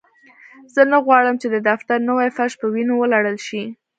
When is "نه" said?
0.91-0.97